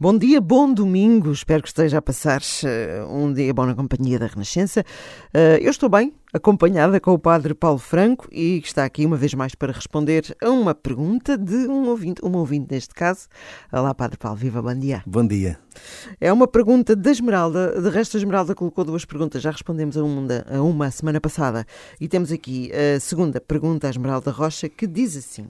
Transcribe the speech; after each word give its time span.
Bom 0.00 0.16
dia, 0.16 0.40
bom 0.40 0.72
domingo. 0.72 1.32
Espero 1.32 1.60
que 1.60 1.66
esteja 1.66 1.98
a 1.98 2.02
passar 2.02 2.40
uh, 2.40 3.12
um 3.12 3.32
dia 3.32 3.52
bom 3.52 3.66
na 3.66 3.74
companhia 3.74 4.16
da 4.16 4.28
Renascença. 4.28 4.84
Uh, 5.34 5.58
eu 5.60 5.72
estou 5.72 5.88
bem, 5.88 6.14
acompanhada 6.32 7.00
com 7.00 7.14
o 7.14 7.18
Padre 7.18 7.52
Paulo 7.52 7.80
Franco 7.80 8.28
e 8.30 8.58
está 8.58 8.84
aqui 8.84 9.04
uma 9.04 9.16
vez 9.16 9.34
mais 9.34 9.56
para 9.56 9.72
responder 9.72 10.36
a 10.40 10.50
uma 10.50 10.72
pergunta 10.72 11.36
de 11.36 11.66
um 11.66 11.88
ouvinte, 11.88 12.22
uma 12.22 12.38
ouvinte 12.38 12.68
neste 12.70 12.94
caso. 12.94 13.26
Olá, 13.72 13.92
Padre 13.92 14.18
Paulo, 14.18 14.36
viva, 14.36 14.62
bom 14.62 14.78
dia. 14.78 15.02
Bom 15.04 15.26
dia. 15.26 15.58
É 16.20 16.32
uma 16.32 16.46
pergunta 16.46 16.94
da 16.94 17.10
Esmeralda. 17.10 17.82
De 17.82 17.90
resto, 17.90 18.16
a 18.16 18.20
Esmeralda 18.20 18.54
colocou 18.54 18.84
duas 18.84 19.04
perguntas. 19.04 19.42
Já 19.42 19.50
respondemos 19.50 19.96
a 19.96 20.04
uma, 20.04 20.44
a 20.48 20.62
uma 20.62 20.92
semana 20.92 21.20
passada. 21.20 21.66
E 22.00 22.06
temos 22.06 22.30
aqui 22.30 22.70
a 22.72 23.00
segunda 23.00 23.40
pergunta, 23.40 23.88
a 23.88 23.90
Esmeralda 23.90 24.30
Rocha, 24.30 24.68
que 24.68 24.86
diz 24.86 25.16
assim. 25.16 25.48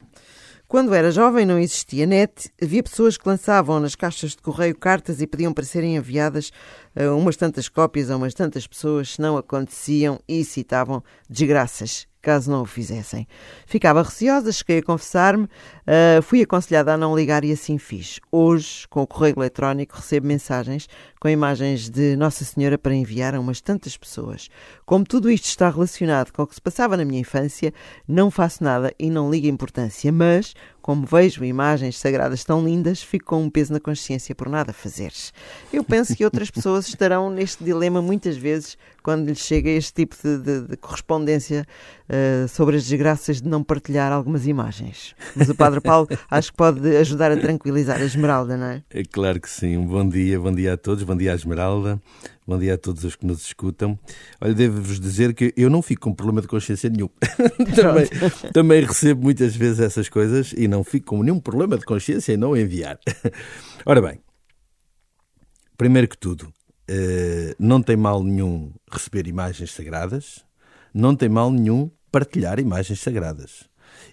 Quando 0.68 0.92
era 0.92 1.10
jovem 1.10 1.46
não 1.46 1.58
existia 1.58 2.04
net, 2.04 2.52
havia 2.62 2.82
pessoas 2.82 3.16
que 3.16 3.26
lançavam 3.26 3.80
nas 3.80 3.94
caixas 3.94 4.32
de 4.32 4.42
correio 4.42 4.76
cartas 4.76 5.18
e 5.22 5.26
pediam 5.26 5.50
para 5.50 5.64
serem 5.64 5.96
enviadas 5.96 6.52
a 6.94 7.14
umas 7.14 7.38
tantas 7.38 7.70
cópias 7.70 8.10
a 8.10 8.16
umas 8.18 8.34
tantas 8.34 8.66
pessoas, 8.66 9.14
se 9.14 9.20
não 9.22 9.38
aconteciam 9.38 10.20
e 10.28 10.44
citavam 10.44 11.02
desgraças 11.26 12.06
caso 12.28 12.50
não 12.50 12.60
o 12.60 12.66
fizessem. 12.66 13.26
Ficava 13.64 14.02
receosa, 14.02 14.52
cheguei 14.52 14.80
a 14.80 14.82
confessar-me, 14.82 15.44
uh, 15.44 16.20
fui 16.22 16.42
aconselhada 16.42 16.92
a 16.92 16.96
não 16.98 17.16
ligar 17.16 17.42
e 17.42 17.50
assim 17.50 17.78
fiz. 17.78 18.20
Hoje, 18.30 18.86
com 18.90 19.00
o 19.00 19.06
correio 19.06 19.36
eletrónico, 19.38 19.96
recebo 19.96 20.26
mensagens 20.26 20.86
com 21.18 21.26
imagens 21.26 21.88
de 21.88 22.16
Nossa 22.16 22.44
Senhora 22.44 22.76
para 22.76 22.94
enviar 22.94 23.34
a 23.34 23.40
umas 23.40 23.62
tantas 23.62 23.96
pessoas. 23.96 24.50
Como 24.84 25.06
tudo 25.06 25.30
isto 25.30 25.46
está 25.46 25.70
relacionado 25.70 26.30
com 26.30 26.42
o 26.42 26.46
que 26.46 26.54
se 26.54 26.60
passava 26.60 26.98
na 26.98 27.04
minha 27.04 27.20
infância, 27.20 27.72
não 28.06 28.30
faço 28.30 28.62
nada 28.62 28.92
e 28.98 29.08
não 29.08 29.30
ligo 29.30 29.46
importância, 29.46 30.12
mas 30.12 30.54
como 30.88 31.04
vejo 31.04 31.44
imagens 31.44 31.98
sagradas 31.98 32.42
tão 32.42 32.64
lindas, 32.64 33.02
fico 33.02 33.26
com 33.26 33.42
um 33.42 33.50
peso 33.50 33.74
na 33.74 33.78
consciência 33.78 34.34
por 34.34 34.48
nada 34.48 34.72
fazeres. 34.72 35.34
Eu 35.70 35.84
penso 35.84 36.16
que 36.16 36.24
outras 36.24 36.50
pessoas 36.50 36.88
estarão 36.88 37.28
neste 37.28 37.62
dilema 37.62 38.00
muitas 38.00 38.38
vezes 38.38 38.78
quando 39.02 39.28
lhes 39.28 39.36
chega 39.36 39.68
este 39.68 39.92
tipo 39.92 40.16
de, 40.16 40.38
de, 40.38 40.60
de 40.68 40.76
correspondência 40.78 41.66
uh, 42.08 42.48
sobre 42.48 42.76
as 42.76 42.86
desgraças 42.86 43.42
de 43.42 43.46
não 43.50 43.62
partilhar 43.62 44.10
algumas 44.10 44.46
imagens. 44.46 45.14
Mas 45.36 45.50
o 45.50 45.54
Padre 45.54 45.82
Paulo 45.82 46.08
acho 46.30 46.52
que 46.52 46.56
pode 46.56 46.96
ajudar 46.96 47.32
a 47.32 47.36
tranquilizar 47.36 48.00
a 48.00 48.04
Esmeralda, 48.06 48.56
não 48.56 48.68
é? 48.68 48.82
É 48.88 49.02
claro 49.04 49.38
que 49.42 49.50
sim. 49.50 49.78
Bom 49.78 50.08
dia, 50.08 50.40
bom 50.40 50.54
dia 50.54 50.72
a 50.72 50.76
todos, 50.78 51.04
bom 51.04 51.14
dia 51.14 51.32
à 51.32 51.34
Esmeralda. 51.34 52.00
Bom 52.48 52.58
dia 52.58 52.76
a 52.76 52.78
todos 52.78 53.04
os 53.04 53.14
que 53.14 53.26
nos 53.26 53.42
escutam. 53.42 53.98
Olha, 54.40 54.54
devo-vos 54.54 54.98
dizer 54.98 55.34
que 55.34 55.52
eu 55.54 55.68
não 55.68 55.82
fico 55.82 56.00
com 56.00 56.14
problema 56.14 56.40
de 56.40 56.48
consciência 56.48 56.88
nenhum. 56.88 57.10
também, 57.76 58.06
também 58.54 58.82
recebo 58.82 59.22
muitas 59.22 59.54
vezes 59.54 59.80
essas 59.80 60.08
coisas 60.08 60.54
e 60.56 60.66
não 60.66 60.82
fico 60.82 61.08
com 61.08 61.22
nenhum 61.22 61.38
problema 61.38 61.76
de 61.76 61.84
consciência 61.84 62.32
em 62.32 62.38
não 62.38 62.56
enviar. 62.56 62.98
Ora 63.84 64.00
bem, 64.00 64.18
primeiro 65.76 66.08
que 66.08 66.16
tudo, 66.16 66.50
eh, 66.88 67.54
não 67.58 67.82
tem 67.82 67.98
mal 67.98 68.24
nenhum 68.24 68.72
receber 68.90 69.26
imagens 69.26 69.70
sagradas, 69.72 70.42
não 70.94 71.14
tem 71.14 71.28
mal 71.28 71.50
nenhum 71.50 71.90
partilhar 72.10 72.58
imagens 72.58 72.98
sagradas 72.98 73.68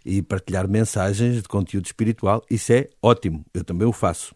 e 0.06 0.22
partilhar 0.22 0.68
mensagens 0.68 1.42
de 1.42 1.48
conteúdo 1.48 1.86
espiritual. 1.86 2.44
Isso 2.52 2.74
é 2.74 2.90
ótimo, 3.02 3.46
eu 3.54 3.64
também 3.64 3.88
o 3.88 3.94
faço. 3.94 4.36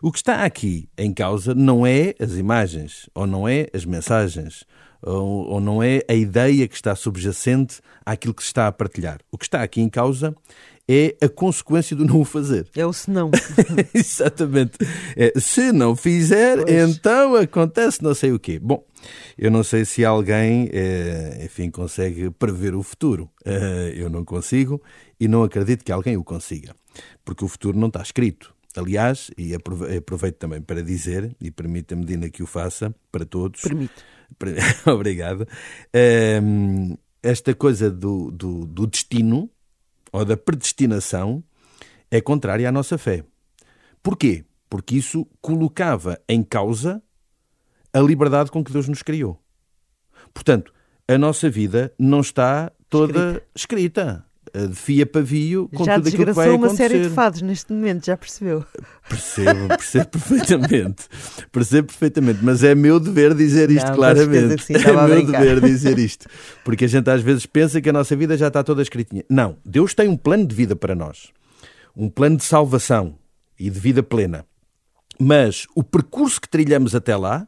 O 0.00 0.10
que 0.10 0.18
está 0.18 0.44
aqui 0.44 0.88
em 0.96 1.12
causa 1.12 1.54
não 1.54 1.86
é 1.86 2.14
as 2.18 2.32
imagens, 2.32 3.08
ou 3.14 3.26
não 3.26 3.48
é 3.48 3.66
as 3.72 3.84
mensagens, 3.84 4.64
ou, 5.02 5.48
ou, 5.48 5.60
não 5.60 5.82
é 5.82 6.02
a 6.08 6.14
ideia 6.14 6.68
que 6.68 6.76
está 6.76 6.94
subjacente 6.94 7.80
àquilo 8.06 8.34
que 8.34 8.42
se 8.42 8.48
está 8.48 8.68
a 8.68 8.72
partilhar. 8.72 9.18
O 9.32 9.38
que 9.38 9.44
está 9.44 9.62
aqui 9.62 9.80
em 9.80 9.88
causa 9.88 10.34
é 10.88 11.16
a 11.20 11.28
consequência 11.28 11.96
do 11.96 12.04
não 12.04 12.20
o 12.20 12.24
fazer. 12.24 12.68
É 12.76 12.84
o 12.84 12.92
se 12.92 13.10
não. 13.10 13.30
Exatamente. 13.94 14.78
É, 15.16 15.32
se 15.38 15.72
não 15.72 15.96
fizer, 15.96 16.64
pois. 16.64 16.70
então 16.70 17.36
acontece 17.36 18.02
não 18.02 18.14
sei 18.14 18.32
o 18.32 18.38
quê. 18.38 18.58
Bom, 18.58 18.84
eu 19.36 19.50
não 19.50 19.62
sei 19.62 19.84
se 19.84 20.04
alguém, 20.04 20.68
é, 20.72 21.42
enfim, 21.44 21.70
consegue 21.70 22.30
prever 22.30 22.74
o 22.74 22.82
futuro. 22.82 23.28
É, 23.44 23.92
eu 23.96 24.10
não 24.10 24.24
consigo 24.24 24.80
e 25.18 25.28
não 25.28 25.42
acredito 25.42 25.84
que 25.84 25.92
alguém 25.92 26.16
o 26.16 26.24
consiga, 26.24 26.74
porque 27.24 27.44
o 27.44 27.48
futuro 27.48 27.78
não 27.78 27.88
está 27.88 28.02
escrito. 28.02 28.54
Aliás, 28.76 29.30
e 29.36 29.54
aproveito 29.54 30.36
também 30.36 30.60
para 30.60 30.82
dizer, 30.82 31.36
e 31.40 31.50
permita-me, 31.50 32.04
Dina, 32.04 32.30
que 32.30 32.42
o 32.42 32.46
faça 32.46 32.94
para 33.10 33.24
todos. 33.24 33.60
Permite. 33.60 33.92
Obrigado. 34.86 35.46
Ehm, 35.92 36.94
esta 37.22 37.54
coisa 37.54 37.90
do, 37.90 38.30
do, 38.30 38.66
do 38.66 38.86
destino, 38.86 39.50
ou 40.10 40.24
da 40.24 40.36
predestinação, 40.36 41.44
é 42.10 42.20
contrária 42.20 42.68
à 42.68 42.72
nossa 42.72 42.96
fé. 42.96 43.24
Porquê? 44.02 44.44
Porque 44.68 44.96
isso 44.96 45.26
colocava 45.40 46.18
em 46.28 46.42
causa 46.42 47.02
a 47.92 48.00
liberdade 48.00 48.50
com 48.50 48.64
que 48.64 48.72
Deus 48.72 48.88
nos 48.88 49.02
criou. 49.02 49.38
Portanto, 50.32 50.72
a 51.06 51.18
nossa 51.18 51.50
vida 51.50 51.92
não 51.98 52.20
está 52.20 52.72
toda 52.88 53.42
escrita. 53.54 54.22
escrita 54.22 54.31
de 54.54 54.74
fia 54.74 55.06
pavio 55.06 55.68
com 55.74 55.84
já 55.84 55.94
tudo 55.94 56.08
aquilo 56.08 56.26
que 56.26 56.32
vai 56.32 56.48
acontecer. 56.48 56.68
uma 56.68 56.76
série 56.76 57.00
de 57.00 57.10
fados 57.10 57.40
neste 57.40 57.72
momento, 57.72 58.04
já 58.04 58.16
percebeu? 58.16 58.64
Percebo, 59.08 59.68
percebo 59.68 60.06
perfeitamente. 60.06 61.04
Percebo 61.50 61.88
perfeitamente, 61.88 62.40
mas 62.42 62.62
é 62.62 62.74
meu 62.74 63.00
dever 63.00 63.34
dizer 63.34 63.70
isto 63.70 63.88
Não, 63.88 63.94
claramente. 63.94 64.62
Sim, 64.62 64.74
é 64.74 65.06
meu 65.06 65.26
dever 65.26 65.60
dizer 65.60 65.98
isto. 65.98 66.26
Porque 66.64 66.84
a 66.84 66.88
gente 66.88 67.08
às 67.08 67.22
vezes 67.22 67.46
pensa 67.46 67.80
que 67.80 67.88
a 67.88 67.92
nossa 67.92 68.14
vida 68.14 68.36
já 68.36 68.48
está 68.48 68.62
toda 68.62 68.82
escritinha. 68.82 69.24
Não, 69.28 69.56
Deus 69.64 69.94
tem 69.94 70.08
um 70.08 70.16
plano 70.16 70.46
de 70.46 70.54
vida 70.54 70.76
para 70.76 70.94
nós. 70.94 71.30
Um 71.96 72.10
plano 72.10 72.36
de 72.36 72.44
salvação 72.44 73.16
e 73.58 73.70
de 73.70 73.80
vida 73.80 74.02
plena. 74.02 74.44
Mas 75.18 75.66
o 75.74 75.82
percurso 75.82 76.40
que 76.40 76.48
trilhamos 76.48 76.94
até 76.94 77.16
lá, 77.16 77.46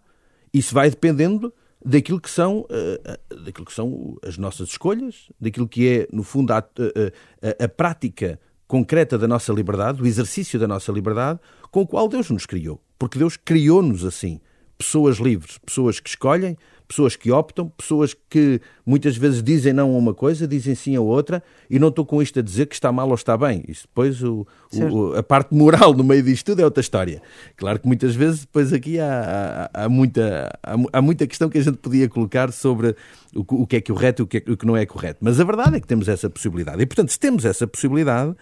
isso 0.52 0.74
vai 0.74 0.88
dependendo 0.88 1.52
daquilo 1.84 2.20
que 2.20 2.30
são, 2.30 2.60
uh, 2.60 3.44
daquilo 3.44 3.66
que 3.66 3.72
são 3.72 4.16
as 4.26 4.38
nossas 4.38 4.70
escolhas, 4.70 5.30
daquilo 5.40 5.68
que 5.68 5.88
é, 5.88 6.08
no 6.12 6.22
fundo, 6.22 6.52
a, 6.52 6.58
a, 6.58 7.64
a, 7.64 7.68
prática 7.68 8.40
concreta 8.66 9.18
da 9.18 9.28
nossa 9.28 9.52
liberdade, 9.52 10.02
o 10.02 10.06
exercício 10.06 10.58
da 10.58 10.66
nossa 10.66 10.90
liberdade, 10.90 11.38
com 11.70 11.82
o 11.82 11.86
qual 11.86 12.08
Deus 12.08 12.30
nos 12.30 12.46
criou. 12.46 12.80
Porque 12.98 13.18
Deus 13.18 13.36
criou-nos 13.36 14.04
assim 14.04 14.40
pessoas 14.78 15.18
livres, 15.18 15.58
pessoas 15.58 16.00
que 16.00 16.08
escolhem, 16.08 16.56
pessoas 16.86 17.16
que 17.16 17.30
optam, 17.30 17.68
pessoas 17.68 18.14
que 18.28 18.60
muitas 18.84 19.16
vezes 19.16 19.42
dizem 19.42 19.72
não 19.72 19.94
a 19.94 19.98
uma 19.98 20.14
coisa, 20.14 20.46
dizem 20.46 20.74
sim 20.74 20.96
a 20.96 21.00
outra, 21.00 21.42
e 21.68 21.78
não 21.78 21.88
estou 21.88 22.04
com 22.04 22.20
isto 22.20 22.38
a 22.38 22.42
dizer 22.42 22.66
que 22.66 22.74
está 22.74 22.92
mal 22.92 23.08
ou 23.08 23.14
está 23.14 23.36
bem. 23.36 23.64
Isso 23.66 23.86
depois, 23.88 24.22
o, 24.22 24.46
o, 24.72 25.14
a 25.14 25.22
parte 25.22 25.54
moral 25.54 25.94
no 25.94 26.04
meio 26.04 26.22
disto 26.22 26.46
tudo 26.46 26.60
é 26.60 26.64
outra 26.64 26.80
história. 26.80 27.22
Claro 27.56 27.80
que 27.80 27.86
muitas 27.86 28.14
vezes 28.14 28.40
depois 28.40 28.72
aqui 28.72 28.98
há, 29.00 29.70
há, 29.72 29.84
há 29.84 29.88
muita, 29.88 30.50
há, 30.62 30.74
há, 30.92 31.02
muita 31.02 31.26
questão 31.26 31.48
que 31.48 31.58
a 31.58 31.62
gente 31.62 31.78
podia 31.78 32.08
colocar 32.08 32.52
sobre 32.52 32.94
o, 33.34 33.62
o 33.62 33.66
que 33.66 33.76
é 33.76 33.80
correto 33.80 34.22
e 34.22 34.24
o 34.24 34.26
que, 34.26 34.36
é, 34.38 34.52
o 34.52 34.56
que 34.56 34.66
não 34.66 34.76
é 34.76 34.84
correto. 34.84 35.18
Mas 35.22 35.40
a 35.40 35.44
verdade 35.44 35.76
é 35.76 35.80
que 35.80 35.86
temos 35.86 36.08
essa 36.08 36.28
possibilidade. 36.28 36.82
E, 36.82 36.86
portanto, 36.86 37.10
se 37.10 37.18
temos 37.18 37.44
essa 37.44 37.66
possibilidade, 37.66 38.34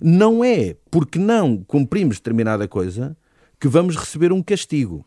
não 0.00 0.44
é 0.44 0.76
porque 0.90 1.18
não 1.18 1.58
cumprimos 1.58 2.16
determinada 2.16 2.66
coisa 2.68 3.16
que 3.58 3.68
vamos 3.68 3.96
receber 3.96 4.32
um 4.32 4.42
castigo 4.42 5.04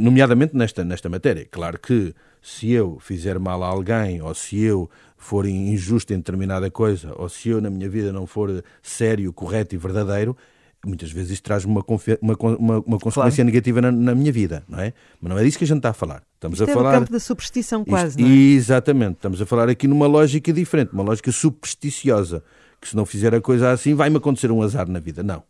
nomeadamente 0.00 0.56
nesta, 0.56 0.84
nesta 0.84 1.08
matéria. 1.08 1.46
Claro 1.50 1.78
que 1.78 2.14
se 2.42 2.72
eu 2.72 2.98
fizer 3.00 3.38
mal 3.38 3.62
a 3.62 3.66
alguém, 3.66 4.22
ou 4.22 4.34
se 4.34 4.60
eu 4.60 4.90
for 5.16 5.46
injusto 5.46 6.12
em 6.12 6.16
determinada 6.16 6.70
coisa, 6.70 7.12
ou 7.16 7.28
se 7.28 7.50
eu 7.50 7.60
na 7.60 7.68
minha 7.70 7.88
vida 7.88 8.12
não 8.12 8.26
for 8.26 8.64
sério, 8.82 9.32
correto 9.32 9.74
e 9.74 9.78
verdadeiro, 9.78 10.36
muitas 10.84 11.12
vezes 11.12 11.32
isto 11.32 11.44
traz 11.44 11.64
uma, 11.64 11.84
uma, 12.20 12.36
uma, 12.58 12.78
uma 12.80 12.98
consequência 12.98 13.36
claro. 13.36 13.44
negativa 13.44 13.82
na, 13.82 13.92
na, 13.92 14.14
minha 14.14 14.32
vida, 14.32 14.64
não 14.68 14.80
é? 14.80 14.94
Mas 15.20 15.30
não 15.30 15.38
é 15.38 15.44
disso 15.44 15.58
que 15.58 15.64
a 15.64 15.66
gente 15.66 15.76
está 15.78 15.90
a 15.90 15.94
falar. 15.94 16.22
Estamos 16.34 16.58
isto 16.58 16.68
a 16.68 16.72
é 16.72 16.74
falar. 16.74 16.92
campo 16.92 17.12
da 17.12 17.20
superstição, 17.20 17.84
quase, 17.84 18.08
isto, 18.10 18.22
não 18.22 18.28
é? 18.28 18.32
Exatamente. 18.32 19.16
Estamos 19.16 19.42
a 19.42 19.46
falar 19.46 19.68
aqui 19.68 19.86
numa 19.86 20.06
lógica 20.06 20.52
diferente, 20.52 20.92
uma 20.92 21.02
lógica 21.02 21.30
supersticiosa. 21.30 22.42
Que 22.80 22.88
se 22.88 22.96
não 22.96 23.04
fizer 23.04 23.34
a 23.34 23.42
coisa 23.42 23.72
assim, 23.72 23.92
vai-me 23.92 24.16
acontecer 24.16 24.50
um 24.50 24.62
azar 24.62 24.88
na 24.88 24.98
vida. 24.98 25.22
Não. 25.22 25.42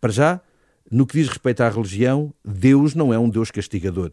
Para 0.00 0.10
já, 0.10 0.40
no 0.90 1.06
que 1.06 1.18
diz 1.18 1.28
respeito 1.28 1.62
à 1.62 1.68
religião, 1.68 2.32
Deus 2.44 2.94
não 2.94 3.14
é 3.14 3.18
um 3.18 3.28
Deus 3.28 3.50
castigador. 3.50 4.10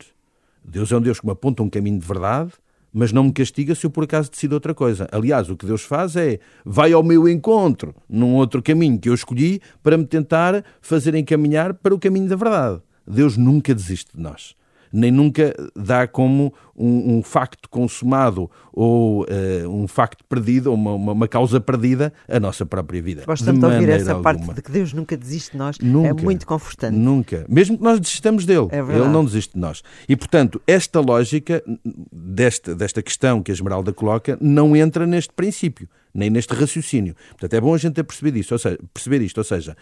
Deus 0.63 0.91
é 0.91 0.97
um 0.97 1.01
Deus 1.01 1.19
que 1.19 1.25
me 1.25 1.31
aponta 1.31 1.63
um 1.63 1.69
caminho 1.69 1.99
de 1.99 2.05
verdade, 2.05 2.51
mas 2.93 3.11
não 3.11 3.23
me 3.23 3.31
castiga 3.31 3.73
se 3.73 3.85
eu 3.85 3.89
por 3.89 4.03
acaso 4.03 4.29
decido 4.29 4.53
outra 4.53 4.73
coisa. 4.73 5.07
Aliás, 5.11 5.49
o 5.49 5.57
que 5.57 5.65
Deus 5.65 5.83
faz 5.83 6.15
é 6.15 6.39
vai 6.65 6.93
ao 6.93 7.03
meu 7.03 7.27
encontro 7.27 7.95
num 8.09 8.35
outro 8.35 8.61
caminho 8.61 8.99
que 8.99 9.09
eu 9.09 9.13
escolhi 9.13 9.61
para 9.81 9.97
me 9.97 10.05
tentar 10.05 10.63
fazer 10.81 11.15
encaminhar 11.15 11.73
para 11.73 11.95
o 11.95 11.99
caminho 11.99 12.27
da 12.27 12.35
verdade. 12.35 12.81
Deus 13.07 13.37
nunca 13.37 13.73
desiste 13.73 14.15
de 14.15 14.21
nós 14.21 14.56
nem 14.91 15.11
nunca 15.11 15.53
dá 15.75 16.07
como 16.07 16.53
um, 16.75 17.17
um 17.17 17.23
facto 17.23 17.69
consumado 17.69 18.49
ou 18.71 19.23
uh, 19.23 19.69
um 19.69 19.87
facto 19.87 20.23
perdido, 20.25 20.67
ou 20.67 20.75
uma, 20.75 20.93
uma, 20.93 21.11
uma, 21.13 21.27
causa 21.27 21.59
perdida, 21.59 22.13
a 22.27 22.39
nossa 22.39 22.65
própria 22.65 23.01
vida. 23.01 23.23
Gosto 23.25 23.51
de, 23.51 23.57
de 23.57 23.65
ouvir 23.65 23.89
essa 23.89 24.11
alguma. 24.11 24.23
parte 24.23 24.53
de 24.53 24.61
que 24.61 24.71
Deus 24.71 24.93
nunca 24.93 25.17
desiste 25.17 25.53
de 25.53 25.57
nós. 25.57 25.77
É 25.81 25.85
nunca, 25.85 26.09
é 26.09 26.13
muito 26.13 26.45
confortante. 26.45 26.95
Nunca. 26.95 27.45
Mesmo 27.49 27.77
que 27.77 27.83
nós 27.83 27.99
desistamos 27.99 28.45
dele, 28.45 28.67
é 28.71 28.77
ele 28.79 29.07
não 29.07 29.25
desiste 29.25 29.55
de 29.55 29.59
nós. 29.59 29.81
E, 30.07 30.15
portanto, 30.15 30.61
esta 30.67 30.99
lógica 30.99 31.63
desta, 32.11 32.75
desta 32.75 33.01
questão 33.01 33.41
que 33.41 33.51
a 33.51 33.53
Esmeralda 33.53 33.91
coloca 33.91 34.37
não 34.39 34.75
entra 34.75 35.07
neste 35.07 35.33
princípio, 35.33 35.89
nem 36.13 36.29
neste 36.29 36.53
raciocínio. 36.53 37.15
Portanto, 37.29 37.53
é 37.53 37.61
bom 37.61 37.73
a 37.73 37.77
gente 37.77 37.93
ter 37.93 38.03
percebido 38.03 38.37
isso, 38.37 38.53
ou 38.53 38.59
seja, 38.59 38.79
perceber 38.93 39.21
isto. 39.21 39.39
Ou 39.39 39.43
seja, 39.43 39.75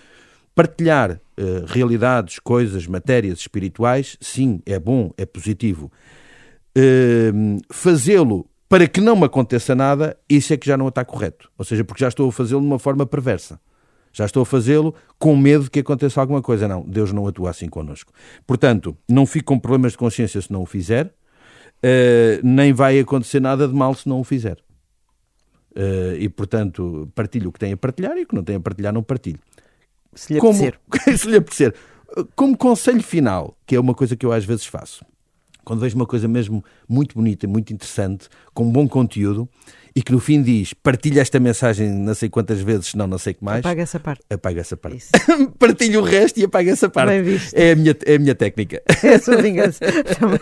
Partilhar 0.56 1.12
uh, 1.12 1.66
realidades, 1.68 2.40
coisas, 2.40 2.88
matérias 2.88 3.40
espirituais, 3.40 4.18
sim, 4.22 4.62
é 4.66 4.80
bom, 4.80 5.12
é 5.18 5.26
positivo. 5.26 5.92
Uh, 6.76 7.60
Fazê-lo 7.70 8.50
para 8.68 8.88
que 8.88 9.00
não 9.00 9.16
me 9.16 9.26
aconteça 9.26 9.76
nada, 9.76 10.18
isso 10.28 10.54
é 10.54 10.58
que 10.58 10.66
já 10.66 10.76
não 10.76 10.88
está 10.88 11.06
correto. 11.06 11.50
Ou 11.58 11.64
seja, 11.64 11.84
porque 11.84 12.02
já 12.02 12.08
estou 12.08 12.28
a 12.28 12.32
fazê-lo 12.32 12.62
de 12.62 12.68
uma 12.68 12.80
forma 12.80 13.06
perversa. 13.06 13.60
Já 14.12 14.26
estou 14.26 14.44
a 14.44 14.46
fazê-lo 14.46 14.96
com 15.20 15.36
medo 15.36 15.70
que 15.70 15.80
aconteça 15.80 16.20
alguma 16.20 16.42
coisa. 16.42 16.68
Não, 16.68 16.84
Deus 16.84 17.12
não 17.12 17.28
atua 17.28 17.52
assim 17.52 17.70
connosco. 17.70 18.12
Portanto, 18.48 18.98
não 19.08 19.26
fico 19.26 19.46
com 19.54 19.60
problemas 19.60 19.92
de 19.92 19.98
consciência 19.98 20.42
se 20.42 20.52
não 20.52 20.64
o 20.64 20.66
fizer, 20.66 21.08
uh, 21.08 22.40
nem 22.44 22.74
vai 22.74 23.00
acontecer 23.00 23.40
nada 23.40 23.68
de 23.68 23.74
mal 23.74 23.94
se 23.94 24.10
não 24.10 24.20
o 24.20 24.24
fizer. 24.24 24.58
Uh, 25.72 26.16
e, 26.18 26.30
portanto, 26.30 27.12
partilho 27.14 27.50
o 27.50 27.52
que 27.52 27.60
tem 27.60 27.74
a 27.74 27.78
partilhar 27.78 28.18
e 28.18 28.24
o 28.24 28.28
que 28.28 28.34
não 28.34 28.44
tem 28.44 28.56
a 28.56 28.60
partilhar, 28.60 28.94
não 28.94 29.04
partilho. 29.04 29.40
Se 30.16 30.34
lhe 30.34 30.40
Como, 30.40 30.58
se 31.18 31.28
lhe 31.28 31.38
apetecer. 31.38 31.76
Como 32.36 32.58
conselho 32.58 33.04
final, 33.04 33.56
que 33.66 33.76
é 33.76 33.80
uma 33.80 33.94
coisa 33.94 34.16
que 34.16 34.26
eu 34.26 34.32
às 34.32 34.46
vezes 34.46 34.66
faço, 34.66 35.06
quando 35.66 35.82
vejo 35.82 35.96
uma 35.96 36.06
coisa 36.06 36.28
mesmo 36.28 36.64
muito 36.88 37.16
bonita, 37.16 37.48
muito 37.48 37.74
interessante, 37.74 38.30
com 38.54 38.72
bom 38.72 38.88
conteúdo, 38.88 39.50
e 39.96 40.04
que 40.04 40.12
no 40.12 40.20
fim 40.20 40.42
diz 40.42 40.74
partilha 40.74 41.22
esta 41.22 41.40
mensagem 41.40 41.90
não 41.90 42.14
sei 42.14 42.30
quantas 42.30 42.60
vezes, 42.60 42.94
não, 42.96 43.08
não 43.08 43.18
sei 43.18 43.34
que 43.34 43.44
mais. 43.44 43.60
Apaga 43.60 43.82
essa 43.82 44.00
parte. 44.00 44.26
Apaga 44.30 44.60
essa 44.60 44.76
parte. 44.76 45.06
Partilha 45.58 46.02
o 46.02 46.04
resto 46.04 46.38
e 46.40 46.44
apaga 46.44 46.72
essa 46.72 46.90
parte. 46.90 47.10
Bem 47.10 47.24
visto. 47.24 47.54
É 47.54 47.72
a 47.72 47.76
minha, 47.76 47.96
é 48.06 48.16
a 48.16 48.20
minha 48.20 48.36
técnica. 48.36 48.82
É 49.06 49.16
a 49.16 49.20
sua 49.20 49.40
vingança 49.40 49.86
também, 50.18 50.40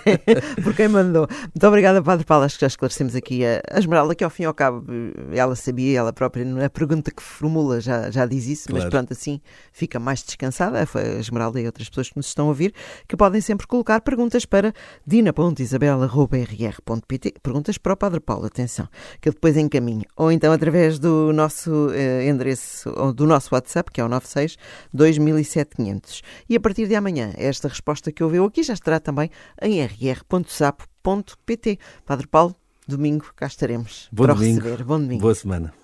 por 0.63 0.73
quem 0.73 0.87
mandou. 0.87 1.27
Muito 1.27 1.67
obrigada, 1.67 2.01
Padre 2.01 2.25
Paulo. 2.25 2.45
Acho 2.45 2.55
que 2.55 2.61
já 2.61 2.67
esclarecemos 2.67 3.13
aqui 3.13 3.45
a, 3.45 3.61
a 3.69 3.77
Esmeralda, 3.77 4.15
que 4.15 4.23
ao 4.23 4.29
fim 4.29 4.43
e 4.43 4.45
ao 4.45 4.53
cabo 4.53 4.85
ela 5.33 5.53
sabia, 5.53 5.99
ela 5.99 6.13
própria, 6.13 6.65
a 6.65 6.69
pergunta 6.69 7.11
que 7.11 7.21
formula 7.21 7.81
já, 7.81 8.09
já 8.09 8.25
diz 8.25 8.47
isso, 8.47 8.69
claro. 8.69 8.85
mas 8.85 8.89
pronto, 8.89 9.11
assim 9.11 9.41
fica 9.73 9.99
mais 9.99 10.23
descansada. 10.23 10.85
Foi 10.85 11.01
a 11.01 11.19
Esmeralda 11.19 11.59
e 11.59 11.65
outras 11.65 11.89
pessoas 11.89 12.09
que 12.09 12.15
nos 12.15 12.27
estão 12.27 12.45
a 12.45 12.49
ouvir, 12.49 12.73
que 13.05 13.17
podem 13.17 13.41
sempre 13.41 13.67
colocar 13.67 13.99
perguntas 13.99 14.45
para 14.45 14.73
dina.isabela.rr.pt. 15.05 17.33
Perguntas 17.43 17.77
para 17.77 17.93
o 17.93 17.97
Padre 17.97 18.21
Paulo, 18.21 18.45
atenção, 18.45 18.87
que 19.19 19.27
ele 19.27 19.35
depois 19.43 19.57
encaminhe 19.57 20.05
ou 20.15 20.31
então 20.31 20.53
através 20.53 20.97
do 20.97 21.33
nosso 21.33 21.87
uh, 21.87 22.21
endereço, 22.21 22.89
ou 22.95 23.11
do 23.11 23.27
nosso 23.27 23.53
WhatsApp, 23.53 23.91
que 23.91 23.99
é 23.99 24.05
o 24.05 24.07
96 24.07 24.57
207500. 24.93 26.21
E 26.49 26.55
a 26.55 26.59
partir 26.61 26.87
de 26.87 26.95
amanhã, 26.95 27.33
esta 27.35 27.67
resposta 27.67 28.09
que 28.09 28.23
ouviu 28.23 28.45
aqui 28.45 28.63
já 28.63 28.73
estará 28.73 29.01
também 29.01 29.29
em 29.61 29.83
rr.sapo.pt. 29.83 31.77
Padre 32.05 32.27
Paulo, 32.27 32.55
domingo 32.87 33.33
cá 33.35 33.47
estaremos 33.47 34.07
Bom 34.13 34.23
para 34.23 34.33
domingo. 34.33 34.61
receber. 34.61 34.83
Bom 34.85 34.99
domingo. 35.01 35.21
Boa 35.21 35.35
semana. 35.35 35.82